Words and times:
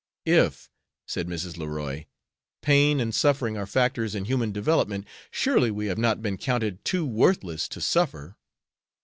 "If," 0.25 0.71
said 1.05 1.27
Mrs. 1.27 1.59
Leroy, 1.59 2.05
"pain 2.63 2.99
and 2.99 3.13
suffering 3.13 3.55
are 3.55 3.67
factors 3.67 4.15
in 4.15 4.25
human 4.25 4.51
development, 4.51 5.05
surely 5.29 5.69
we 5.69 5.85
have 5.85 5.99
not 5.99 6.23
been 6.23 6.37
counted 6.39 6.83
too 6.83 7.05
worthless 7.05 7.67
to 7.67 7.79
suffer." 7.81 8.35